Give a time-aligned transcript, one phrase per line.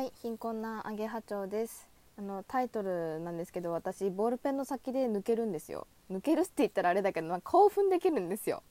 [0.00, 1.86] はい貧困なアゲハチョウです。
[2.18, 5.86] あのタイトルなんですけど私ボールペンの先で抜けるんですよ。
[6.10, 8.62] 抜けるって言ったらあれだけど、まあ、興奮できるんですよ。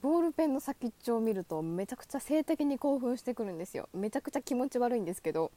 [0.00, 3.88] ボールペンの先っちょを見るとめちゃくちゃ性的に興奮してくるんですよ。
[3.94, 5.52] めちゃくちゃ気持ち悪いんですけど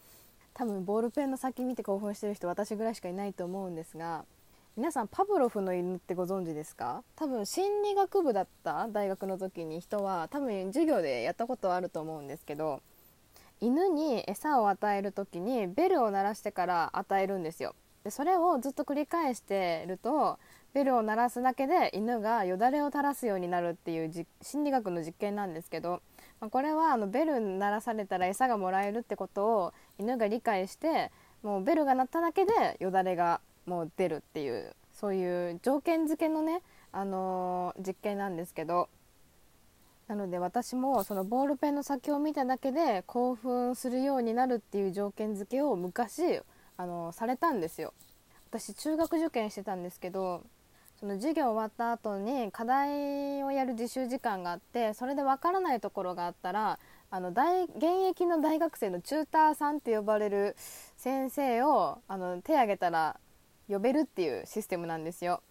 [0.53, 4.25] 多分ボールペンの先見て興奮してる人私ぐらいしかいないと思うんですが
[4.77, 7.01] 皆さんパブロフの犬ってご存知ですか？
[7.15, 12.83] 多分心理学部だった大学の時に人は多分授業でやったことはあると思うんですけど
[13.61, 17.75] 犬に餌を与える時にベルを鳴らしてから与えるんですよ。
[18.03, 20.37] でそれをずっと繰り返してると
[20.73, 26.01] ベルを鳴らすだけで犬がよだれを垂らすようになるっていう心理学の実験なんですけど、
[26.39, 31.11] まあ、これはあのベル鳴らされたら餌がもらえるってことを犬が理解して
[31.41, 38.89] もうベルが鳴っただけでよだれがもう出るっていうそういう条件付けのね、あのー、実験なんですけど
[40.07, 46.41] なので私もそのボールペンの先を見ただけで興奮するようになるっていう条件付けを昔
[46.77, 47.93] あのされたんですよ。
[48.49, 50.43] 私中学受験してたんですけど
[50.99, 56.79] その授業終わった後に課題をやる自習時間があってそれでわからないところがあったら
[57.11, 60.55] あの大現役の大学生のチューターさんって呼ばれる
[60.95, 63.19] 先生をあの手挙げたら
[63.67, 65.41] 呼べるっていうシステムなんですよ。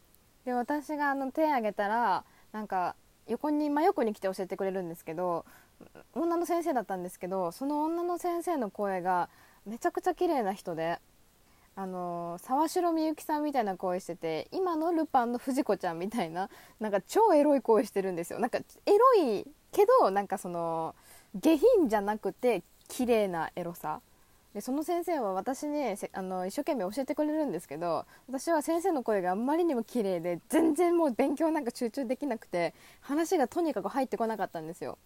[0.45, 2.97] で私があの手挙げたらなんか
[3.29, 5.45] 横に真横に来て教えてくれるんですけど
[6.15, 9.29] 女の先生だったんですけどその女の先生の声が
[9.67, 10.99] めちゃくちゃ綺麗な人で
[11.77, 18.39] あの沢城みゆきさんみたいな声してて今のルパンの藤子ちゃんみたいななんか超エロい声してるんですよ。
[18.39, 20.95] なんかエロいけどなんかその
[21.35, 24.01] 下品じゃなくて綺麗なエロさ。
[24.55, 34.97] でその先生は私にあの一生懸命教えてくれるんですけど私は先生の声があんまりにも綺麗で全然もう勉強なんか集中できなくて話がとにかく入ってこなかったんですよ。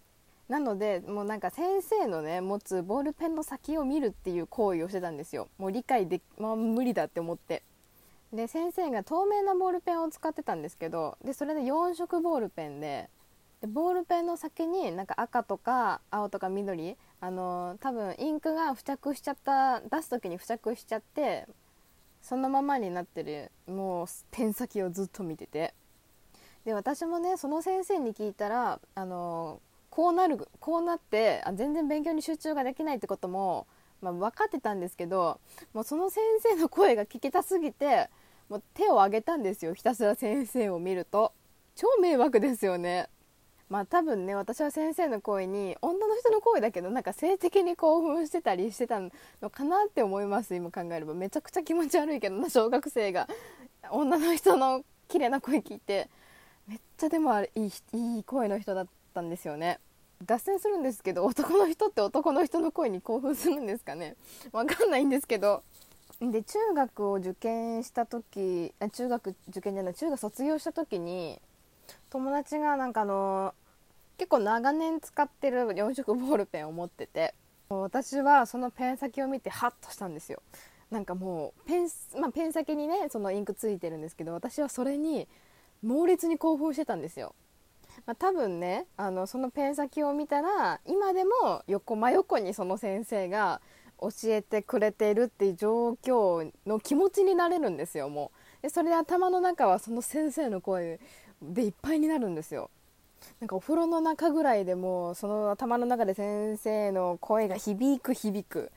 [0.48, 5.48] なのでもうなんか先生のね持つボールペンの先を見るっていう行為をしてたんですよ。
[5.58, 7.62] もう理解で、まあ、無理だって思って。
[8.32, 13.08] で先生が透明なボールペンを使ってたんですけどでそれで4色ボールペンで
[13.60, 21.46] でボールペンの先になんか赤とか青とか緑あの多分インクが付着しちゃった出す時に付着しちゃって
[22.22, 25.74] そのままになってるもうペン先をずっと見てて。
[26.64, 33.66] で私もねその先生に聞いたらあのこうなるこうなってあ全然勉強に集中ができないってことも、
[34.02, 35.40] まあ、分かってたんですけど
[35.72, 38.10] もうその先生の声が聞きたすぎて
[38.50, 41.32] もう手を挙げたんですよひたすら先生を見ると。
[41.74, 43.08] 超迷惑ですよね。
[43.68, 49.10] まあ多分ね私は先生の声に女の人の声だけどなんか性的に興奮してたりしてたの
[49.50, 51.14] かなって思います今考えれば。
[51.14, 53.28] めちゃくちゃ気持ち悪いけどな小学生が。
[53.90, 56.08] 女の人の綺麗な声聞いて。
[56.66, 59.80] めっちゃでもあれいいいい声の人だったんですよね。
[60.24, 64.16] 脱線するんですけど男の人って男の人の声に興奮するんですかね。
[64.52, 65.62] わかんないんですけど。
[66.20, 71.40] で中学を受験した時あ中学受験じゃない中学卒業した時に
[72.10, 73.54] 友達がなんかあの
[74.16, 77.34] 結構長年使ってる4色ボールペンを持ってて
[77.68, 80.42] 私はそのペン先を見てハッとしたんですよ。
[80.90, 81.88] なんかもうペン,、
[82.18, 85.28] まあ、ペン先にねそのインクついてるんですけど私はそれに
[85.82, 87.34] 猛烈に興奮してたんですよ、
[88.06, 93.60] まあ、多分ねあのそのペン先を見たら今でも横真横にその先生が
[94.00, 98.62] 教えてくれているっていう状況の気持ちになれるんですよもう。
[98.62, 101.00] でそれで頭の中はその先生の声
[101.42, 102.70] でいっぱいになるんですよ。
[103.40, 108.70] なんかお風呂の中ぐらいでもその頭の中で先生の声が響く響く。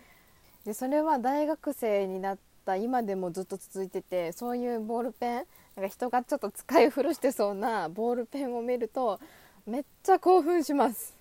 [0.66, 5.44] でそれは大学生になった今でもずっと続いててそういうボールペン
[5.76, 9.20] なんか人がちょっと使い古してそうなボールペンを見ると
[9.66, 11.16] めっちゃ興奮します、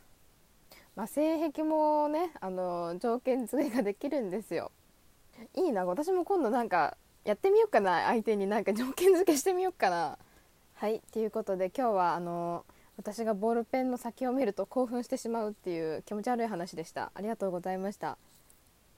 [0.94, 4.70] まあ、性癖もねあの条件付けができるんですよ。
[5.54, 8.46] いいな私も今度なんかやってみようかな相手に。
[8.46, 10.18] なんか条件付けしてみようかな。
[10.80, 12.64] はいということで今日はあの
[12.96, 17.12] 私がボールペンの先を見ると興奮してしまうっていう気持ち悪い話でした。
[17.14, 18.16] ありがとうございました。